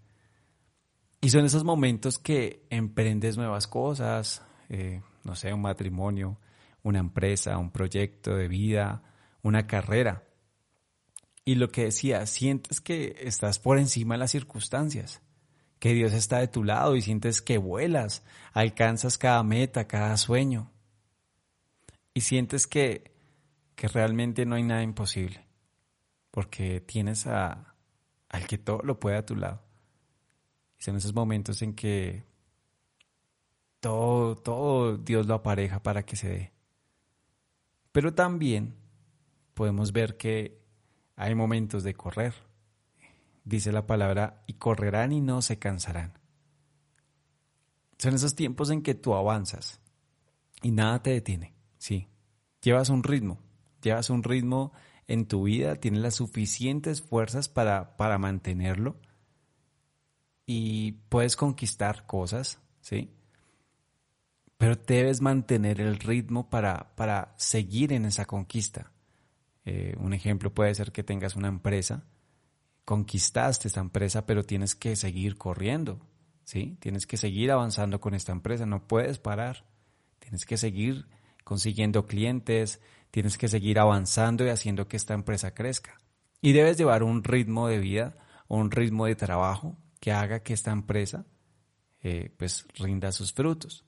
Y 1.21 1.31
son 1.31 1.45
esos 1.45 1.65
momentos 1.65 2.21
que 2.21 2.65
emprendes 2.71 3.37
nuevas 3.37 3.67
cosas, 3.67 4.41
eh, 4.69 5.03
no 5.25 5.35
sé, 5.35 5.53
un 5.53 5.63
matrimonio, 5.63 6.39
una 6.87 7.01
empresa, 7.01 7.59
un 7.59 7.73
proyecto 7.73 8.37
de 8.37 8.47
vida, 8.47 9.03
una 9.43 9.67
carrera. 9.67 10.23
Y 11.45 11.57
lo 11.57 11.71
que 11.71 11.85
decía, 11.85 12.25
sientes 12.27 12.81
que 12.81 13.17
estás 13.23 13.59
por 13.59 13.79
encima 13.79 14.15
de 14.15 14.21
las 14.21 14.31
circunstancias, 14.31 15.21
que 15.81 15.95
Dios 15.95 16.13
está 16.13 16.39
de 16.39 16.47
tu 16.47 16.63
lado 16.63 16.95
y 16.95 17.03
sientes 17.03 17.43
que 17.43 17.59
vuelas, 17.59 18.25
alcanzas 18.53 19.19
cada 19.19 19.43
meta, 19.43 19.89
cada 19.89 20.17
sueño. 20.17 20.71
Y 22.15 22.21
sientes 22.21 22.69
que, 22.69 23.13
que 23.75 23.89
realmente 23.89 24.47
no 24.47 24.55
hay 24.55 24.63
nada 24.63 24.85
imposible, 24.85 25.45
porque 26.31 26.81
tienes 26.81 27.27
a, 27.27 27.75
al 28.29 28.47
que 28.47 28.59
todo 28.59 28.83
lo 28.85 29.01
puede 29.01 29.17
a 29.17 29.27
tu 29.27 29.35
lado. 29.35 29.61
Y 30.79 30.85
son 30.85 30.95
esos 30.95 31.15
momentos 31.15 31.63
en 31.63 31.75
que 31.75 32.25
todo, 33.81 34.37
todo 34.37 34.97
Dios 34.97 35.27
lo 35.27 35.35
apareja 35.35 35.83
para 35.83 36.05
que 36.05 36.15
se 36.15 36.29
dé. 36.29 36.56
Pero 37.97 38.13
también 38.13 38.75
podemos 39.55 39.91
ver 39.91 40.19
que 40.19 40.61
hay 41.17 41.35
momentos 41.35 41.83
de 41.83 41.95
correr. 41.95 42.35
Dice 43.43 43.73
la 43.73 43.87
palabra, 43.87 44.43
y 44.47 44.53
correrán 44.53 45.13
y 45.13 45.23
no 45.23 45.41
se 45.41 45.59
cansarán. 45.59 46.13
Son 47.97 48.13
esos 48.13 48.35
tiempos 48.35 48.69
en 48.69 48.83
que 48.83 48.95
tú 48.95 49.15
avanzas 49.15 49.81
y 50.61 50.73
nada 50.73 51.03
te 51.03 51.09
detiene. 51.09 51.55
Sí, 51.79 52.07
llevas 52.61 52.91
un 52.91 53.03
ritmo, 53.03 53.39
llevas 53.81 54.11
un 54.11 54.23
ritmo 54.23 54.73
en 55.07 55.27
tu 55.27 55.45
vida, 55.45 55.77
tienes 55.77 56.03
las 56.03 56.17
suficientes 56.17 57.01
fuerzas 57.01 57.49
para, 57.49 57.97
para 57.97 58.19
mantenerlo 58.19 59.01
y 60.45 60.93
puedes 61.09 61.35
conquistar 61.35 62.05
cosas, 62.05 62.61
¿sí? 62.83 63.16
Pero 64.59 64.77
debes 64.77 65.21
mantener 65.21 65.81
el 65.81 65.99
ritmo 65.99 66.49
para, 66.49 66.95
para 66.97 67.35
seguir 67.37 67.93
en 67.93 68.07
esa 68.07 68.25
conquista. 68.25 68.93
Eh, 69.65 69.95
un 69.99 70.15
ejemplo 70.15 70.55
puede 70.55 70.75
ser 70.75 70.93
que 70.93 71.03
tengas 71.03 71.37
una 71.37 71.49
empresa, 71.49 72.05
conquistaste 72.85 73.69
esta 73.69 73.81
empresa, 73.81 74.27
pero 74.27 74.45
tienes 74.45 74.75
que 74.75 74.97
seguir 74.97 75.37
corriendo, 75.37 76.01
¿sí? 76.45 76.77
Tienes 76.81 77.07
que 77.07 77.17
seguir 77.17 77.51
avanzando 77.51 78.01
con 78.01 78.15
esta 78.15 78.33
empresa, 78.33 78.65
no 78.65 78.87
puedes 78.87 79.19
parar. 79.19 79.67
Tienes 80.19 80.47
que 80.47 80.57
seguir 80.57 81.07
consiguiendo 81.45 82.07
clientes, 82.07 82.81
tienes 83.11 83.39
que 83.39 83.49
seguir 83.49 83.79
avanzando 83.79 84.45
y 84.45 84.49
haciendo 84.49 84.89
que 84.89 84.97
esta 84.97 85.15
empresa 85.15 85.53
crezca. 85.53 86.01
Y 86.41 86.53
debes 86.53 86.79
llevar 86.79 87.03
un 87.03 87.23
ritmo 87.23 87.69
de 87.69 87.79
vida 87.79 88.17
un 88.49 88.71
ritmo 88.71 89.07
de 89.07 89.17
trabajo 89.17 89.77
que 90.01 90.13
haga 90.13 90.41
que 90.41 90.53
esta 90.53 90.71
empresa 90.71 91.27
eh, 92.03 92.33
pues 92.37 92.67
rinda 92.75 93.13
sus 93.13 93.33
frutos 93.33 93.85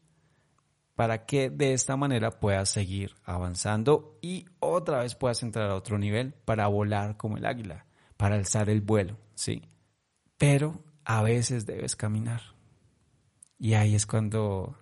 para 0.98 1.26
que 1.26 1.48
de 1.48 1.74
esta 1.74 1.96
manera 1.96 2.40
puedas 2.40 2.70
seguir 2.70 3.14
avanzando 3.22 4.18
y 4.20 4.46
otra 4.58 4.98
vez 4.98 5.14
puedas 5.14 5.44
entrar 5.44 5.70
a 5.70 5.76
otro 5.76 5.96
nivel 5.96 6.32
para 6.44 6.66
volar 6.66 7.16
como 7.16 7.36
el 7.36 7.46
águila, 7.46 7.86
para 8.16 8.34
alzar 8.34 8.68
el 8.68 8.80
vuelo, 8.80 9.16
¿sí? 9.36 9.62
Pero 10.38 10.82
a 11.04 11.22
veces 11.22 11.66
debes 11.66 11.94
caminar. 11.94 12.42
Y 13.60 13.74
ahí 13.74 13.94
es 13.94 14.06
cuando 14.06 14.76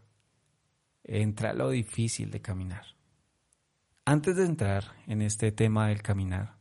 entra 1.04 1.52
lo 1.52 1.68
difícil 1.68 2.30
de 2.30 2.40
caminar. 2.40 2.87
Antes 4.06 4.37
de 4.37 4.46
entrar 4.46 4.85
en 5.06 5.20
este 5.20 5.52
tema 5.52 5.88
del 5.88 6.00
caminar, 6.00 6.54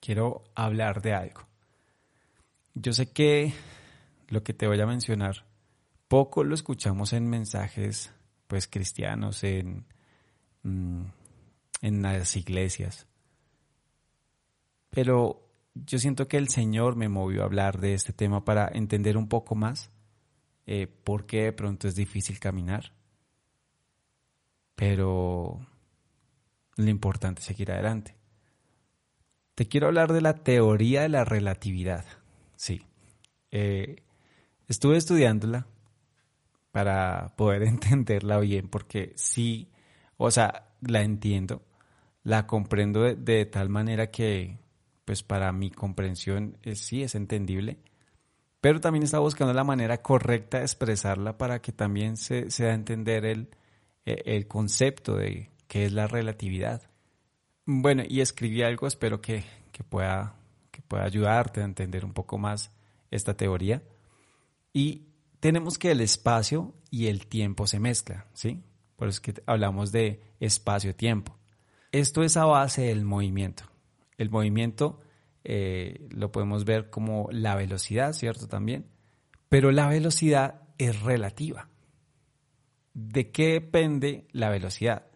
quiero 0.00 0.44
hablar 0.54 1.02
de 1.02 1.12
algo. 1.12 1.42
Yo 2.72 2.94
sé 2.94 3.12
que 3.12 3.52
lo 4.28 4.42
que 4.42 4.54
te 4.54 4.66
voy 4.66 4.80
a 4.80 4.86
mencionar 4.86 5.47
poco 6.08 6.42
lo 6.42 6.54
escuchamos 6.54 7.12
en 7.12 7.28
mensajes 7.28 8.12
pues 8.46 8.66
cristianos, 8.66 9.44
en, 9.44 9.84
mm, 10.62 11.02
en 11.82 12.02
las 12.02 12.34
iglesias. 12.36 13.06
Pero 14.90 15.46
yo 15.74 15.98
siento 15.98 16.26
que 16.26 16.38
el 16.38 16.48
Señor 16.48 16.96
me 16.96 17.08
movió 17.08 17.42
a 17.42 17.44
hablar 17.44 17.78
de 17.78 17.94
este 17.94 18.12
tema 18.12 18.44
para 18.44 18.68
entender 18.72 19.16
un 19.16 19.28
poco 19.28 19.54
más 19.54 19.90
eh, 20.66 20.86
por 20.86 21.26
qué 21.26 21.44
de 21.44 21.52
pronto 21.52 21.88
es 21.88 21.94
difícil 21.94 22.40
caminar. 22.40 22.92
Pero 24.74 25.60
lo 26.76 26.90
importante 26.90 27.40
es 27.40 27.46
seguir 27.46 27.70
adelante. 27.70 28.16
Te 29.54 29.66
quiero 29.66 29.88
hablar 29.88 30.12
de 30.12 30.20
la 30.20 30.34
teoría 30.34 31.02
de 31.02 31.08
la 31.08 31.24
relatividad. 31.24 32.04
Sí. 32.56 32.82
Eh, 33.50 34.02
estuve 34.68 34.96
estudiándola 34.96 35.66
para 36.72 37.34
poder 37.36 37.62
entenderla 37.64 38.38
bien, 38.38 38.68
porque 38.68 39.12
sí, 39.16 39.70
o 40.16 40.30
sea, 40.30 40.68
la 40.80 41.02
entiendo, 41.02 41.62
la 42.22 42.46
comprendo 42.46 43.02
de, 43.02 43.46
tal 43.46 43.68
manera 43.68 44.10
que, 44.10 44.58
pues 45.04 45.22
para 45.22 45.52
mi 45.52 45.70
comprensión 45.70 46.58
sí 46.74 47.02
es 47.02 47.14
entendible, 47.14 47.78
pero 48.60 48.80
también 48.80 49.04
está 49.04 49.18
buscando 49.20 49.54
la 49.54 49.64
manera 49.64 50.02
correcta 50.02 50.58
de 50.58 50.64
expresarla 50.64 51.38
para 51.38 51.60
que 51.60 51.72
también 51.72 52.16
se, 52.16 52.50
se 52.50 52.64
da 52.64 52.72
a 52.72 52.74
entender 52.74 53.24
el, 53.24 53.48
e, 54.04 54.22
el 54.36 54.46
concepto 54.46 55.16
de 55.16 55.50
qué 55.68 55.84
es 55.84 55.92
la 55.92 56.06
relatividad. 56.06 56.82
Bueno, 57.64 58.02
y 58.08 58.20
escribí 58.20 58.62
algo, 58.62 58.86
espero 58.86 59.20
que, 59.20 59.44
que, 59.72 59.84
pueda, 59.84 60.34
que 60.70 60.82
pueda 60.82 61.04
ayudarte 61.04 61.60
a 61.60 61.64
entender 61.64 62.04
un 62.04 62.14
poco 62.14 62.38
más 62.38 62.72
esta 63.10 63.34
teoría. 63.34 63.82
Y 64.72 65.07
tenemos 65.40 65.78
que 65.78 65.90
el 65.90 66.00
espacio 66.00 66.74
y 66.90 67.06
el 67.06 67.26
tiempo 67.26 67.66
se 67.66 67.80
mezclan, 67.80 68.24
¿sí? 68.34 68.62
Por 68.96 69.08
eso 69.08 69.16
es 69.16 69.20
que 69.20 69.42
hablamos 69.46 69.92
de 69.92 70.22
espacio-tiempo. 70.40 71.38
Esto 71.92 72.22
es 72.22 72.36
a 72.36 72.44
base 72.44 72.82
del 72.82 73.04
movimiento. 73.04 73.64
El 74.16 74.30
movimiento 74.30 75.00
eh, 75.44 76.08
lo 76.10 76.32
podemos 76.32 76.64
ver 76.64 76.90
como 76.90 77.28
la 77.30 77.54
velocidad, 77.54 78.12
¿cierto? 78.12 78.48
También. 78.48 78.86
Pero 79.48 79.70
la 79.70 79.88
velocidad 79.88 80.62
es 80.78 81.00
relativa. 81.00 81.68
¿De 82.92 83.30
qué 83.30 83.52
depende 83.52 84.26
la 84.32 84.50
velocidad? 84.50 85.06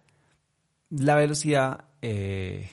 La 0.88 1.16
velocidad 1.16 1.86
eh, 2.00 2.70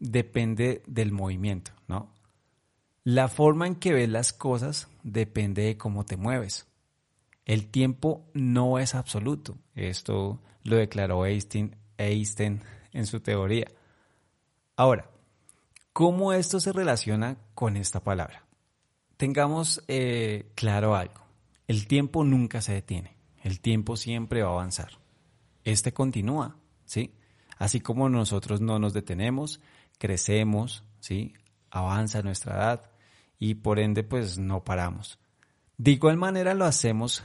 depende 0.00 0.82
del 0.86 1.12
movimiento, 1.12 1.72
¿no? 1.86 2.12
La 3.04 3.28
forma 3.28 3.66
en 3.66 3.74
que 3.74 3.92
ves 3.92 4.08
las 4.08 4.32
cosas 4.32 4.88
depende 5.02 5.62
de 5.62 5.76
cómo 5.76 6.06
te 6.06 6.16
mueves. 6.16 6.66
El 7.44 7.66
tiempo 7.66 8.24
no 8.32 8.78
es 8.78 8.94
absoluto. 8.94 9.58
Esto 9.74 10.40
lo 10.62 10.76
declaró 10.76 11.26
Einstein, 11.26 11.76
en 11.98 13.06
su 13.06 13.20
teoría. 13.20 13.66
Ahora, 14.76 15.10
¿cómo 15.92 16.32
esto 16.32 16.60
se 16.60 16.72
relaciona 16.72 17.36
con 17.54 17.76
esta 17.76 18.02
palabra? 18.02 18.46
Tengamos 19.18 19.84
eh, 19.86 20.50
claro 20.54 20.96
algo. 20.96 21.26
El 21.68 21.86
tiempo 21.86 22.24
nunca 22.24 22.62
se 22.62 22.72
detiene. 22.72 23.18
El 23.42 23.60
tiempo 23.60 23.98
siempre 23.98 24.42
va 24.42 24.48
a 24.48 24.52
avanzar. 24.52 24.98
Este 25.62 25.92
continúa, 25.92 26.56
¿sí? 26.86 27.14
Así 27.58 27.80
como 27.80 28.08
nosotros 28.08 28.62
no 28.62 28.78
nos 28.78 28.94
detenemos, 28.94 29.60
crecemos, 29.98 30.84
¿sí? 31.00 31.34
Avanza 31.70 32.22
nuestra 32.22 32.54
edad, 32.54 32.93
y 33.44 33.56
por 33.56 33.78
ende 33.78 34.02
pues 34.02 34.38
no 34.38 34.64
paramos. 34.64 35.18
De 35.76 35.90
igual 35.90 36.16
manera 36.16 36.54
lo 36.54 36.64
hacemos 36.64 37.24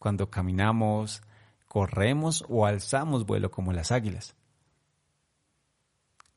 cuando 0.00 0.30
caminamos, 0.30 1.22
corremos 1.68 2.44
o 2.48 2.66
alzamos 2.66 3.24
vuelo 3.24 3.48
como 3.52 3.72
las 3.72 3.92
águilas. 3.92 4.34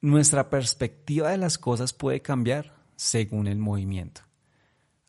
Nuestra 0.02 0.52
perspectiva 0.52 1.32
de 1.32 1.38
las 1.38 1.58
cosas 1.58 1.94
puede 1.94 2.22
cambiar 2.22 2.76
según 2.96 3.48
el 3.48 3.58
movimiento. 3.58 4.22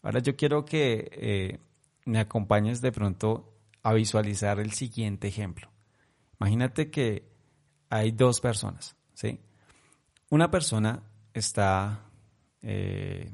Ahora 0.02 0.20
yo 0.20 0.36
quiero 0.36 0.64
que 0.64 1.10
eh, 1.12 1.58
me 2.06 2.18
acompañes 2.18 2.80
de 2.80 2.92
pronto 2.92 3.52
a 3.82 3.92
visualizar 3.92 4.58
el 4.58 4.72
siguiente 4.72 5.28
ejemplo. 5.28 5.68
Imagínate 6.40 6.90
que 6.90 7.28
hay 7.90 8.10
dos 8.10 8.40
personas, 8.40 8.96
¿sí? 9.12 9.38
Una 10.30 10.50
persona 10.50 11.02
está 11.34 12.06
eh, 12.62 13.30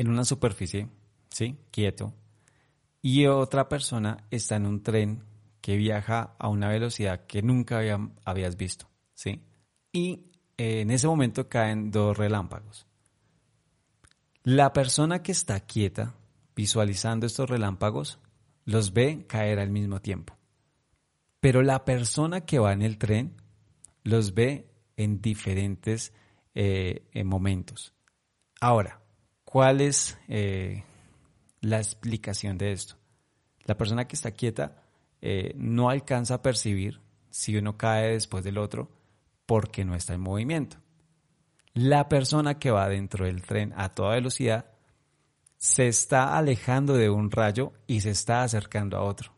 en 0.00 0.08
una 0.08 0.24
superficie, 0.24 0.88
¿sí? 1.28 1.58
Quieto. 1.70 2.14
Y 3.02 3.26
otra 3.26 3.68
persona 3.68 4.24
está 4.30 4.56
en 4.56 4.64
un 4.64 4.82
tren 4.82 5.24
que 5.60 5.76
viaja 5.76 6.36
a 6.38 6.48
una 6.48 6.68
velocidad 6.68 7.26
que 7.26 7.42
nunca 7.42 7.82
habías 8.24 8.56
visto, 8.56 8.88
¿sí? 9.12 9.42
Y 9.92 10.30
eh, 10.56 10.80
en 10.80 10.90
ese 10.90 11.06
momento 11.06 11.50
caen 11.50 11.90
dos 11.90 12.16
relámpagos. 12.16 12.86
La 14.42 14.72
persona 14.72 15.22
que 15.22 15.32
está 15.32 15.60
quieta, 15.60 16.14
visualizando 16.56 17.26
estos 17.26 17.50
relámpagos, 17.50 18.20
los 18.64 18.94
ve 18.94 19.26
caer 19.28 19.58
al 19.58 19.68
mismo 19.68 20.00
tiempo. 20.00 20.38
Pero 21.40 21.60
la 21.60 21.84
persona 21.84 22.46
que 22.46 22.58
va 22.58 22.72
en 22.72 22.80
el 22.80 22.96
tren 22.96 23.36
los 24.02 24.32
ve 24.32 24.72
en 24.96 25.20
diferentes 25.20 26.14
eh, 26.54 27.02
momentos. 27.22 27.92
Ahora, 28.62 28.99
¿cuál 29.50 29.80
es 29.80 30.16
eh, 30.28 30.84
la 31.60 31.78
explicación 31.78 32.56
de 32.56 32.72
esto? 32.72 32.94
La 33.64 33.76
persona 33.76 34.06
que 34.06 34.14
está 34.14 34.30
quieta 34.30 34.82
eh, 35.20 35.52
no 35.56 35.90
alcanza 35.90 36.34
a 36.34 36.42
percibir 36.42 37.00
si 37.30 37.56
uno 37.56 37.76
cae 37.76 38.12
después 38.12 38.44
del 38.44 38.58
otro 38.58 38.90
porque 39.46 39.84
no 39.84 39.94
está 39.96 40.14
en 40.14 40.20
movimiento. 40.20 40.76
La 41.74 42.08
persona 42.08 42.58
que 42.58 42.70
va 42.70 42.88
dentro 42.88 43.26
del 43.26 43.42
tren 43.42 43.74
a 43.76 43.88
toda 43.90 44.14
velocidad 44.14 44.66
se 45.58 45.88
está 45.88 46.38
alejando 46.38 46.94
de 46.94 47.10
un 47.10 47.30
rayo 47.30 47.72
y 47.86 48.00
se 48.00 48.10
está 48.10 48.42
acercando 48.42 48.96
a 48.96 49.02
otro. 49.02 49.32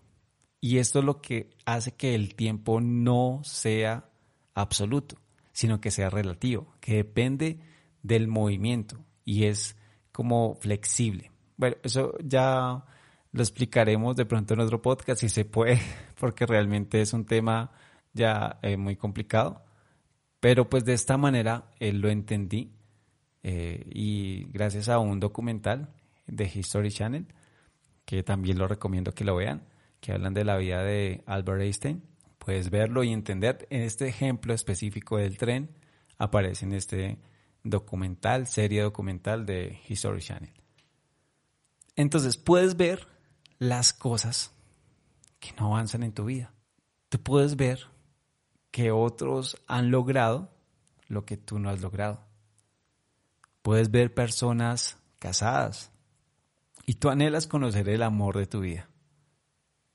Y 0.60 0.78
esto 0.78 0.98
es 0.98 1.04
lo 1.06 1.20
que 1.20 1.50
hace 1.64 1.92
que 1.92 2.14
el 2.14 2.34
tiempo 2.34 2.80
no 2.80 3.40
sea 3.44 4.10
absoluto, 4.54 5.16
sino 5.52 5.80
que 5.80 5.90
sea 5.90 6.10
relativo, 6.10 6.74
que 6.80 6.96
depende 6.96 7.60
del 8.02 8.28
movimiento 8.28 9.04
y 9.24 9.44
es 9.44 9.76
como 10.12 10.54
flexible. 10.56 11.30
Bueno, 11.56 11.76
eso 11.82 12.14
ya 12.22 12.84
lo 13.32 13.42
explicaremos 13.42 14.14
de 14.14 14.26
pronto 14.26 14.54
en 14.54 14.60
otro 14.60 14.80
podcast 14.80 15.20
si 15.20 15.28
se 15.28 15.44
puede, 15.44 15.80
porque 16.20 16.46
realmente 16.46 17.00
es 17.00 17.12
un 17.12 17.24
tema 17.24 17.72
ya 18.12 18.58
eh, 18.62 18.76
muy 18.76 18.96
complicado. 18.96 19.64
Pero 20.38 20.68
pues 20.68 20.84
de 20.84 20.92
esta 20.92 21.16
manera 21.16 21.70
eh, 21.78 21.92
lo 21.92 22.08
entendí 22.08 22.72
eh, 23.42 23.84
y 23.90 24.44
gracias 24.50 24.88
a 24.88 24.98
un 24.98 25.20
documental 25.20 25.88
de 26.26 26.50
History 26.52 26.90
Channel, 26.90 27.26
que 28.04 28.22
también 28.22 28.58
lo 28.58 28.68
recomiendo 28.68 29.12
que 29.12 29.24
lo 29.24 29.36
vean, 29.36 29.62
que 30.00 30.12
hablan 30.12 30.34
de 30.34 30.44
la 30.44 30.56
vida 30.56 30.82
de 30.82 31.22
Albert 31.26 31.62
Einstein. 31.62 32.02
Puedes 32.38 32.70
verlo 32.70 33.04
y 33.04 33.12
entender. 33.12 33.66
En 33.70 33.82
este 33.82 34.08
ejemplo 34.08 34.52
específico 34.52 35.16
del 35.16 35.38
tren 35.38 35.70
aparece 36.18 36.66
en 36.66 36.72
este 36.72 37.18
documental, 37.64 38.46
serie 38.46 38.82
documental 38.82 39.46
de 39.46 39.80
History 39.88 40.20
Channel. 40.20 40.52
Entonces 41.96 42.36
puedes 42.36 42.76
ver 42.76 43.06
las 43.58 43.92
cosas 43.92 44.52
que 45.38 45.52
no 45.58 45.66
avanzan 45.66 46.02
en 46.02 46.12
tu 46.12 46.24
vida. 46.24 46.52
Tú 47.08 47.22
puedes 47.22 47.56
ver 47.56 47.86
que 48.70 48.90
otros 48.90 49.62
han 49.66 49.90
logrado 49.90 50.50
lo 51.08 51.24
que 51.24 51.36
tú 51.36 51.58
no 51.58 51.70
has 51.70 51.80
logrado. 51.80 52.24
Puedes 53.62 53.90
ver 53.90 54.14
personas 54.14 54.96
casadas, 55.18 55.92
y 56.86 56.94
tú 56.94 57.10
anhelas 57.10 57.46
conocer 57.46 57.88
el 57.88 58.02
amor 58.02 58.38
de 58.38 58.46
tu 58.46 58.60
vida. 58.60 58.88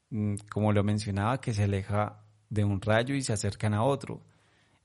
Mm, 0.09 0.35
como 0.49 0.71
lo 0.71 0.83
mencionaba, 0.83 1.41
que 1.41 1.53
se 1.53 1.63
aleja 1.63 2.23
de 2.49 2.63
un 2.63 2.81
rayo 2.81 3.13
y 3.15 3.21
se 3.21 3.33
acercan 3.33 3.73
a 3.73 3.83
otro. 3.83 4.21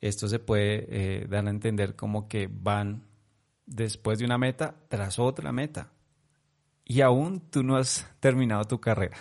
Esto 0.03 0.27
se 0.27 0.41
puede 0.41 0.87
eh, 0.91 1.27
dar 1.29 1.47
a 1.47 1.51
entender 1.51 1.95
como 1.95 2.29
que 2.29 2.51
van 2.53 3.05
después 3.67 4.19
de 4.19 4.25
una 4.25 4.37
meta 4.37 4.75
tras 4.89 5.21
otra 5.21 5.53
meta. 5.53 5.93
Y 6.85 7.03
aún 7.03 7.41
tú 7.51 7.63
no 7.63 7.77
has 7.77 8.11
terminado 8.19 8.65
tu 8.65 8.81
carrera, 8.81 9.17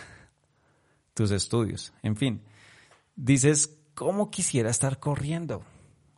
tus 1.14 1.30
estudios, 1.30 1.94
en 2.02 2.16
fin. 2.16 2.42
Dices, 3.16 3.80
¿cómo 3.94 4.32
quisiera 4.32 4.72
estar 4.72 5.00
corriendo? 5.00 5.64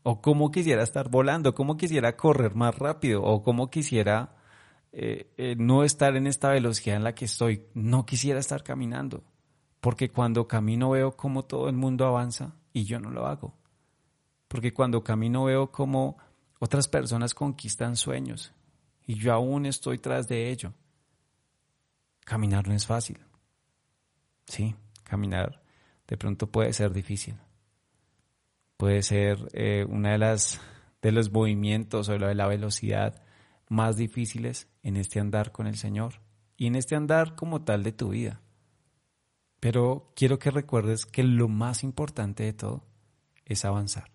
O 0.02 0.22
cómo 0.22 0.50
quisiera 0.50 0.82
estar 0.82 1.10
volando, 1.10 1.54
cómo 1.54 1.76
quisiera 1.76 2.16
correr 2.16 2.56
más 2.56 2.80
rápido, 2.80 3.22
o 3.22 3.44
cómo 3.44 3.70
quisiera 3.70 4.38
eh, 4.94 5.34
eh, 5.36 5.56
no 5.58 5.84
estar 5.84 6.16
en 6.16 6.26
esta 6.26 6.52
velocidad 6.52 6.96
en 6.96 7.04
la 7.04 7.16
que 7.16 7.26
estoy. 7.26 7.66
No 7.74 8.06
quisiera 8.06 8.40
estar 8.40 8.64
caminando, 8.64 9.26
porque 9.82 10.10
cuando 10.10 10.48
camino 10.48 10.92
veo 10.92 11.18
cómo 11.18 11.44
todo 11.44 11.68
el 11.68 11.76
mundo 11.76 12.06
avanza 12.06 12.56
y 12.72 12.86
yo 12.86 13.02
no 13.02 13.10
lo 13.10 13.28
hago. 13.28 13.62
Porque 14.54 14.72
cuando 14.72 15.04
camino 15.04 15.46
veo 15.46 15.72
cómo 15.72 16.16
otras 16.60 16.88
personas 16.88 17.34
conquistan 17.34 17.96
sueños 17.96 18.54
y 19.04 19.16
yo 19.16 19.34
aún 19.34 19.66
estoy 19.66 19.98
tras 19.98 20.28
de 20.28 20.52
ello. 20.52 20.76
Caminar 22.24 22.68
no 22.68 22.76
es 22.76 22.86
fácil. 22.86 23.18
Sí, 24.46 24.76
caminar 25.04 25.64
de 26.08 26.18
pronto 26.18 26.52
puede 26.52 26.72
ser 26.72 26.94
difícil. 26.94 27.36
Puede 28.78 29.02
ser 29.02 29.40
eh, 29.54 29.88
una 29.90 30.12
de 30.12 30.20
las 30.20 30.62
de 31.02 31.12
los 31.12 31.32
movimientos 31.32 32.08
o 32.10 32.12
de 32.12 32.36
la 32.36 32.46
velocidad 32.46 33.24
más 33.70 33.98
difíciles 33.98 34.70
en 34.84 34.98
este 34.98 35.20
andar 35.20 35.52
con 35.52 35.66
el 35.66 35.78
Señor 35.78 36.22
y 36.58 36.68
en 36.68 36.76
este 36.76 36.96
andar 36.96 37.34
como 37.34 37.64
tal 37.64 37.82
de 37.82 37.92
tu 37.92 38.10
vida. 38.10 38.40
Pero 39.60 40.14
quiero 40.16 40.38
que 40.38 40.52
recuerdes 40.52 41.08
que 41.08 41.24
lo 41.24 41.48
más 41.48 41.84
importante 41.84 42.44
de 42.44 42.54
todo 42.54 42.86
es 43.46 43.66
avanzar. 43.66 44.13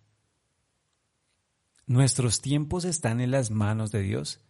Nuestros 1.88 2.40
tiempos 2.40 2.84
están 2.84 3.20
en 3.20 3.32
las 3.32 3.50
manos 3.50 3.90
de 3.90 4.02
Dios 4.02 4.40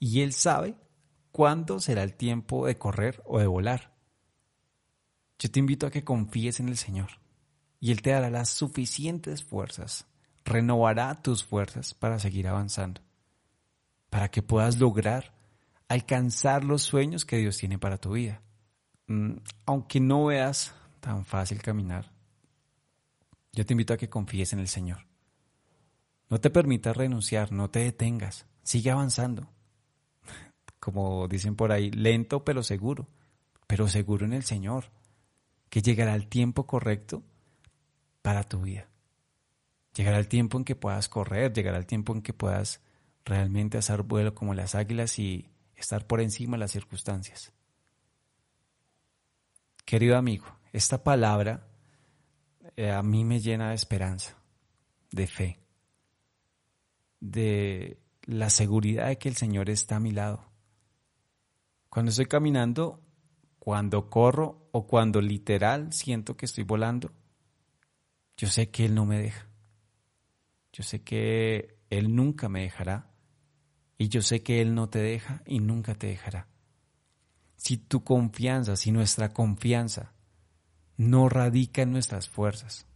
y 0.00 0.22
Él 0.22 0.32
sabe 0.32 0.74
cuándo 1.30 1.78
será 1.78 2.02
el 2.02 2.14
tiempo 2.14 2.66
de 2.66 2.76
correr 2.76 3.22
o 3.24 3.38
de 3.38 3.46
volar. 3.46 3.96
Yo 5.38 5.48
te 5.48 5.60
invito 5.60 5.86
a 5.86 5.90
que 5.92 6.02
confíes 6.02 6.58
en 6.58 6.68
el 6.68 6.76
Señor 6.76 7.10
y 7.78 7.92
Él 7.92 8.02
te 8.02 8.10
dará 8.10 8.30
las 8.30 8.48
suficientes 8.48 9.44
fuerzas, 9.44 10.08
renovará 10.44 11.22
tus 11.22 11.44
fuerzas 11.44 11.94
para 11.94 12.18
seguir 12.18 12.48
avanzando 12.48 13.00
para 14.10 14.28
que 14.28 14.42
puedas 14.42 14.78
lograr 14.78 15.32
alcanzar 15.88 16.64
los 16.64 16.82
sueños 16.82 17.24
que 17.24 17.38
Dios 17.38 17.56
tiene 17.56 17.78
para 17.78 17.96
tu 17.96 18.12
vida. 18.12 18.42
Mm, 19.06 19.36
aunque 19.66 20.00
no 20.00 20.26
veas 20.26 20.74
tan 21.00 21.24
fácil 21.24 21.62
caminar, 21.62 22.12
yo 23.52 23.64
te 23.64 23.72
invito 23.72 23.94
a 23.94 23.96
que 23.96 24.10
confíes 24.10 24.52
en 24.52 24.58
el 24.58 24.68
Señor. 24.68 25.09
No 26.30 26.40
te 26.40 26.48
permitas 26.48 26.96
renunciar, 26.96 27.50
no 27.50 27.70
te 27.70 27.80
detengas, 27.80 28.46
sigue 28.62 28.90
avanzando. 28.90 29.50
Como 30.80 31.26
dicen 31.28 31.56
por 31.56 31.72
ahí, 31.72 31.90
lento 31.90 32.44
pero 32.44 32.62
seguro, 32.62 33.08
pero 33.66 33.88
seguro 33.88 34.24
en 34.24 34.32
el 34.32 34.44
Señor, 34.44 34.92
que 35.68 35.82
llegará 35.82 36.14
el 36.14 36.28
tiempo 36.28 36.66
correcto 36.66 37.24
para 38.22 38.44
tu 38.44 38.62
vida. 38.62 38.88
Llegará 39.94 40.18
el 40.18 40.28
tiempo 40.28 40.56
en 40.56 40.64
que 40.64 40.76
puedas 40.76 41.08
correr, 41.08 41.52
llegará 41.52 41.78
el 41.78 41.86
tiempo 41.86 42.12
en 42.14 42.22
que 42.22 42.32
puedas 42.32 42.80
realmente 43.24 43.76
hacer 43.76 44.02
vuelo 44.02 44.34
como 44.34 44.54
las 44.54 44.76
águilas 44.76 45.18
y 45.18 45.50
estar 45.74 46.06
por 46.06 46.20
encima 46.20 46.56
de 46.56 46.60
las 46.60 46.70
circunstancias. 46.70 47.52
Querido 49.84 50.16
amigo, 50.16 50.46
esta 50.72 51.02
palabra 51.02 51.66
eh, 52.76 52.92
a 52.92 53.02
mí 53.02 53.24
me 53.24 53.40
llena 53.40 53.70
de 53.70 53.74
esperanza, 53.74 54.36
de 55.10 55.26
fe, 55.26 55.59
de 57.20 58.00
la 58.22 58.50
seguridad 58.50 59.08
de 59.08 59.18
que 59.18 59.28
el 59.28 59.36
Señor 59.36 59.70
está 59.70 59.96
a 59.96 60.00
mi 60.00 60.10
lado. 60.10 60.44
Cuando 61.88 62.10
estoy 62.10 62.26
caminando, 62.26 63.00
cuando 63.58 64.08
corro 64.08 64.68
o 64.72 64.86
cuando 64.86 65.20
literal 65.20 65.92
siento 65.92 66.36
que 66.36 66.46
estoy 66.46 66.64
volando, 66.64 67.12
yo 68.36 68.48
sé 68.48 68.70
que 68.70 68.86
Él 68.86 68.94
no 68.94 69.04
me 69.04 69.18
deja. 69.18 69.48
Yo 70.72 70.82
sé 70.82 71.02
que 71.02 71.78
Él 71.90 72.14
nunca 72.14 72.48
me 72.48 72.62
dejará 72.62 73.10
y 73.98 74.08
yo 74.08 74.22
sé 74.22 74.42
que 74.42 74.62
Él 74.62 74.74
no 74.74 74.88
te 74.88 75.00
deja 75.00 75.42
y 75.46 75.58
nunca 75.58 75.94
te 75.94 76.06
dejará. 76.06 76.48
Si 77.56 77.76
tu 77.76 78.02
confianza, 78.02 78.76
si 78.76 78.92
nuestra 78.92 79.34
confianza 79.34 80.14
no 80.96 81.28
radica 81.28 81.82
en 81.82 81.92
nuestras 81.92 82.28
fuerzas, 82.28 82.86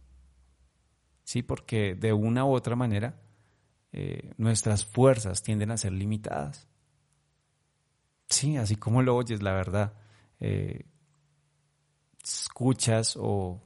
sí, 1.23 1.43
porque 1.43 1.93
de 1.93 2.13
una 2.13 2.45
u 2.45 2.53
otra 2.53 2.75
manera 2.75 3.21
eh, 3.97 4.33
nuestras 4.35 4.83
fuerzas 4.83 5.41
tienden 5.41 5.71
a 5.71 5.77
ser 5.77 5.93
limitadas. 5.93 6.67
Sí, 8.27 8.57
así 8.57 8.75
como 8.75 9.01
lo 9.01 9.15
oyes, 9.15 9.41
la 9.41 9.53
verdad. 9.53 9.93
Eh, 10.41 10.83
escuchas 12.21 13.15
o 13.17 13.63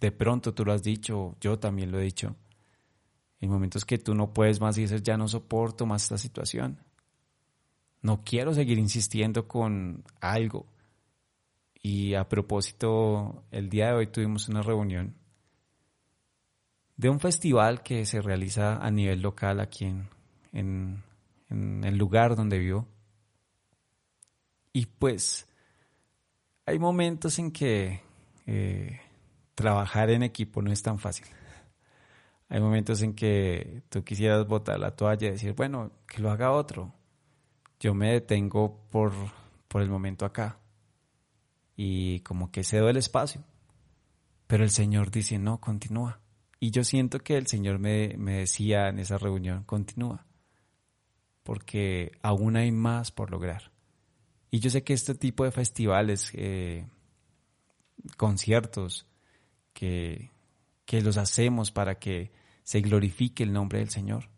de 0.00 0.12
pronto 0.12 0.54
tú 0.54 0.64
lo 0.64 0.72
has 0.72 0.82
dicho, 0.82 1.36
yo 1.42 1.58
también 1.58 1.92
lo 1.92 2.00
he 2.00 2.04
dicho, 2.04 2.36
hay 3.38 3.46
momentos 3.46 3.84
que 3.84 3.98
tú 3.98 4.14
no 4.14 4.32
puedes 4.32 4.62
más 4.62 4.78
y 4.78 4.82
dices, 4.82 5.02
ya 5.02 5.18
no 5.18 5.28
soporto 5.28 5.84
más 5.84 6.04
esta 6.04 6.16
situación. 6.16 6.80
No 8.00 8.24
quiero 8.24 8.54
seguir 8.54 8.78
insistiendo 8.78 9.46
con 9.46 10.04
algo. 10.22 10.64
Y 11.82 12.14
a 12.14 12.30
propósito, 12.30 13.44
el 13.50 13.68
día 13.68 13.88
de 13.88 13.92
hoy 13.92 14.06
tuvimos 14.06 14.48
una 14.48 14.62
reunión 14.62 15.16
de 16.96 17.08
un 17.08 17.20
festival 17.20 17.82
que 17.82 18.06
se 18.06 18.20
realiza 18.20 18.76
a 18.76 18.90
nivel 18.90 19.20
local 19.20 19.60
aquí 19.60 19.92
en, 20.52 21.02
el 21.48 21.96
lugar 21.96 22.36
donde 22.36 22.58
vivo. 22.58 22.88
Y 24.72 24.86
pues 24.86 25.46
hay 26.66 26.78
momentos 26.78 27.38
en 27.38 27.52
que 27.52 28.00
eh, 28.46 29.00
trabajar 29.54 30.10
en 30.10 30.22
equipo 30.22 30.62
no 30.62 30.72
es 30.72 30.82
tan 30.82 30.98
fácil. 30.98 31.26
Hay 32.48 32.60
momentos 32.60 33.00
en 33.02 33.14
que 33.14 33.82
tú 33.88 34.04
quisieras 34.04 34.46
botar 34.46 34.78
la 34.78 34.94
toalla 34.94 35.28
y 35.28 35.30
decir, 35.32 35.54
bueno, 35.54 35.92
que 36.06 36.20
lo 36.20 36.30
haga 36.30 36.52
otro. 36.52 36.92
yo 37.80 37.94
me 37.94 38.12
detengo 38.12 38.86
por, 38.90 39.12
por 39.68 39.82
el 39.82 39.88
momento 39.88 40.24
acá 40.24 40.58
y 41.76 42.20
como 42.20 42.50
que 42.50 42.64
cedo 42.64 42.88
el 42.88 42.96
espacio. 42.96 43.42
Pero 44.46 44.64
el 44.64 44.70
Señor 44.70 45.10
dice, 45.10 45.38
no, 45.38 45.60
continúa. 45.60 46.20
Y 46.64 46.70
yo 46.70 46.82
siento 46.82 47.18
que 47.18 47.36
el 47.36 47.46
Señor 47.46 47.78
me, 47.78 48.14
me 48.16 48.38
decía 48.38 48.88
en 48.88 48.98
esa 48.98 49.18
reunión, 49.18 49.64
continúa, 49.64 50.24
porque 51.42 52.12
aún 52.22 52.56
hay 52.56 52.72
más 52.72 53.12
por 53.12 53.30
lograr. 53.30 53.70
Y 54.50 54.60
yo 54.60 54.70
sé 54.70 54.82
que 54.82 54.94
este 54.94 55.14
tipo 55.14 55.44
de 55.44 55.50
festivales, 55.50 56.30
eh, 56.32 56.86
conciertos, 58.16 59.06
que, 59.74 60.30
que 60.86 61.02
los 61.02 61.18
hacemos 61.18 61.70
para 61.70 61.98
que 61.98 62.32
se 62.62 62.80
glorifique 62.80 63.42
el 63.42 63.52
nombre 63.52 63.80
del 63.80 63.90
Señor, 63.90 64.30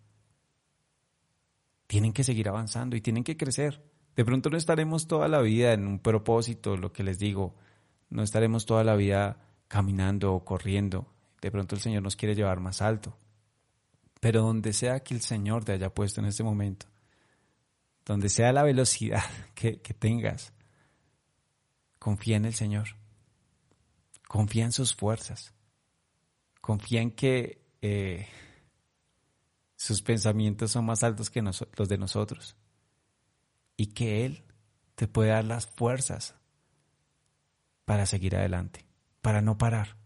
tienen 1.86 2.12
que 2.12 2.24
seguir 2.24 2.48
avanzando 2.48 2.96
y 2.96 3.00
tienen 3.02 3.22
que 3.22 3.36
crecer. 3.36 3.84
De 4.16 4.24
pronto 4.24 4.50
no 4.50 4.56
estaremos 4.56 5.06
toda 5.06 5.28
la 5.28 5.40
vida 5.42 5.74
en 5.74 5.86
un 5.86 6.00
propósito, 6.00 6.76
lo 6.76 6.92
que 6.92 7.04
les 7.04 7.20
digo, 7.20 7.54
no 8.10 8.24
estaremos 8.24 8.66
toda 8.66 8.82
la 8.82 8.96
vida 8.96 9.38
caminando 9.68 10.34
o 10.34 10.44
corriendo. 10.44 11.12
De 11.46 11.52
pronto 11.52 11.76
el 11.76 11.80
Señor 11.80 12.02
nos 12.02 12.16
quiere 12.16 12.34
llevar 12.34 12.58
más 12.58 12.82
alto. 12.82 13.16
Pero 14.18 14.42
donde 14.42 14.72
sea 14.72 14.98
que 15.04 15.14
el 15.14 15.20
Señor 15.20 15.64
te 15.64 15.70
haya 15.70 15.94
puesto 15.94 16.20
en 16.20 16.26
este 16.26 16.42
momento, 16.42 16.86
donde 18.04 18.28
sea 18.28 18.52
la 18.52 18.64
velocidad 18.64 19.22
que, 19.54 19.76
tengas, 19.76 20.52
confía 22.00 22.36
en 22.36 22.46
el 22.46 22.54
Señor. 22.54 22.96
Confía 24.26 24.64
en 24.64 24.72
sus 24.72 24.92
fuerzas. 24.92 25.54
Confía 26.60 27.00
en 27.00 27.12
que 27.12 27.64
eh, 27.80 28.26
sus 29.76 30.02
pensamientos 30.02 30.72
son 30.72 30.84
más 30.84 31.04
altos 31.04 31.30
que 31.30 31.42
los 31.42 31.88
de 31.88 31.96
nosotros 31.96 32.56
y 33.76 33.86
que 33.94 34.26
Él 34.26 34.42
te 34.96 35.06
puede 35.06 35.30
dar 35.30 35.44
las 35.44 35.68
fuerzas 35.68 36.34
para 37.84 38.04
seguir 38.04 38.34
adelante, 38.34 38.84
para 39.20 39.42
no 39.42 39.58
parar, 39.58 39.96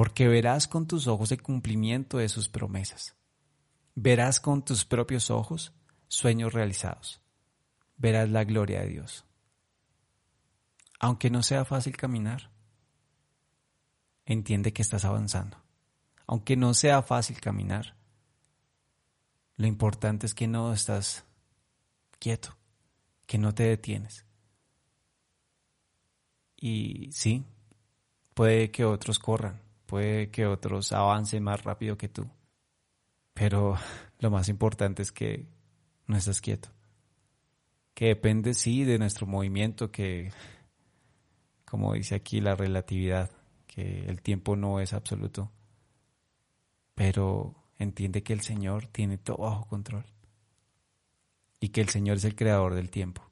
porque 0.00 0.28
verás 0.28 0.66
con 0.66 0.86
tus 0.86 1.06
ojos 1.08 1.30
el 1.30 1.42
cumplimiento 1.42 2.16
de 2.16 2.30
sus 2.30 2.48
promesas, 2.48 3.14
verás 3.94 4.40
con 4.40 4.64
tus 4.64 4.86
propios 4.86 5.28
ojos 5.28 5.74
sueños 6.08 6.54
realizados, 6.54 7.20
verás 7.98 8.30
la 8.30 8.44
gloria 8.44 8.80
de 8.80 8.88
Dios. 8.88 9.26
Aunque 11.00 11.28
no 11.28 11.42
sea 11.42 11.66
fácil 11.66 11.98
caminar, 11.98 12.50
entiende 14.24 14.72
que 14.72 14.80
estás 14.80 15.04
avanzando. 15.04 15.62
Aunque 16.26 16.56
no 16.56 16.72
sea 16.72 17.02
fácil 17.02 17.38
caminar, 17.38 17.94
lo 19.56 19.66
importante 19.66 20.24
es 20.24 20.32
que 20.32 20.46
no 20.46 20.72
estás 20.72 21.26
quieto, 22.18 22.56
que 23.26 23.36
no 23.36 23.52
te 23.52 23.64
detienes. 23.64 24.24
Y 26.56 27.12
sí, 27.12 27.44
puede 28.32 28.70
que 28.70 28.86
otros 28.86 29.18
corran, 29.18 29.60
puede 29.90 30.30
que 30.30 30.46
otros 30.46 30.92
avancen 30.92 31.42
más 31.42 31.64
rápido 31.64 31.98
que 31.98 32.08
tú, 32.08 32.30
pero 33.34 33.76
lo 34.20 34.30
más 34.30 34.48
importante 34.48 35.02
es 35.02 35.10
que 35.10 35.48
no 36.06 36.16
estás 36.16 36.40
quieto, 36.40 36.68
que 37.92 38.06
depende 38.06 38.54
sí 38.54 38.84
de 38.84 39.00
nuestro 39.00 39.26
movimiento, 39.26 39.90
que 39.90 40.30
como 41.64 41.94
dice 41.94 42.14
aquí 42.14 42.40
la 42.40 42.54
relatividad, 42.54 43.32
que 43.66 44.04
el 44.06 44.22
tiempo 44.22 44.54
no 44.54 44.78
es 44.78 44.92
absoluto, 44.92 45.50
pero 46.94 47.56
entiende 47.76 48.22
que 48.22 48.32
el 48.32 48.42
Señor 48.42 48.86
tiene 48.86 49.18
todo 49.18 49.38
bajo 49.38 49.66
control. 49.66 50.04
Y 51.58 51.70
que 51.70 51.80
el 51.80 51.88
Señor 51.88 52.18
es 52.18 52.24
el 52.24 52.36
creador 52.36 52.74
del 52.74 52.90
tiempo. 52.90 53.28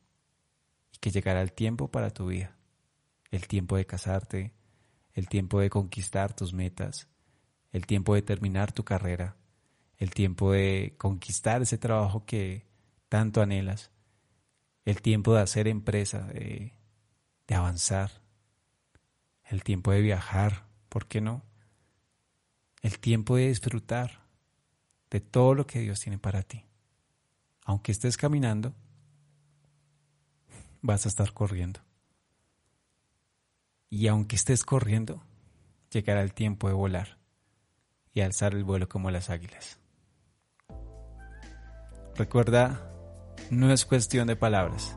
Y 0.93 0.99
que 0.99 1.11
llegará 1.11 1.41
el 1.41 1.53
tiempo 1.53 1.89
para 1.89 2.11
tu 2.11 2.27
vida, 2.27 2.57
el 3.31 3.47
tiempo 3.47 3.77
de 3.77 3.87
casarte, 3.87 4.58
el 5.19 5.29
tiempo 5.29 5.59
de 5.59 5.69
conquistar 5.69 6.33
tus 6.33 6.55
metas, 6.55 7.09
el 7.73 7.87
tiempo 7.87 8.15
de 8.15 8.23
terminar 8.23 8.71
tu 8.71 8.85
carrera, 8.85 9.35
el 9.97 10.11
tiempo 10.11 10.53
de 10.53 10.95
conquistar 10.97 11.61
ese 11.61 11.77
trabajo 11.77 12.25
que 12.25 12.69
tanto 13.09 13.43
anhelas, 13.43 13.91
el 14.85 15.03
tiempo 15.03 15.35
de 15.35 15.41
hacer 15.41 15.67
empresa, 15.67 16.21
de, 16.29 16.73
de 17.49 17.55
avanzar, 17.57 18.23
el 19.43 19.65
tiempo 19.65 19.91
de 19.91 20.03
viajar, 20.03 20.69
¿por 20.89 21.09
qué 21.09 21.21
no? 21.21 21.43
El 22.81 23.01
tiempo 23.01 23.35
de 23.35 23.49
disfrutar 23.49 24.21
de 25.11 25.19
todo 25.21 25.55
lo 25.55 25.67
que 25.67 25.81
Dios 25.81 25.99
tiene 25.99 26.19
para 26.19 26.45
ti. 26.45 26.65
Aunque 27.65 27.91
estés 27.91 28.17
caminando, 28.17 28.73
vas 30.81 31.07
a 31.07 31.09
estar 31.09 31.33
corriendo. 31.33 31.88
Y 33.91 34.09
aunque 34.09 34.37
estés 34.37 34.65
corriendo, 34.65 35.23
llegará 35.91 36.23
el 36.23 36.35
tiempo 36.35 36.69
de 36.69 36.75
volar 36.75 37.19
y 38.13 38.21
alzar 38.21 38.55
el 38.55 38.65
vuelo 38.65 38.89
como 38.89 39.11
las 39.11 39.31
águilas. 39.31 39.79
Recuerda, 42.17 42.91
no 43.51 43.73
es 43.73 43.87
cuestión 43.87 44.27
de 44.27 44.37
palabras. 44.37 44.97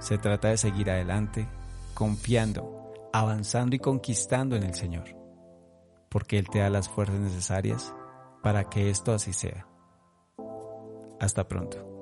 Se 0.00 0.18
trata 0.18 0.48
de 0.48 0.58
seguir 0.58 0.90
adelante, 0.90 1.48
confiando, 1.94 2.92
avanzando 3.12 3.76
y 3.76 3.78
conquistando 3.78 4.56
en 4.56 4.64
el 4.64 4.74
Señor, 4.74 5.16
porque 6.10 6.38
Él 6.38 6.48
te 6.50 6.58
da 6.58 6.68
las 6.68 6.88
fuerzas 6.88 7.18
necesarias 7.18 7.94
para 8.42 8.68
que 8.68 8.90
esto 8.90 9.12
así 9.12 9.32
sea. 9.32 9.66
Hasta 11.18 11.48
pronto. 11.48 11.95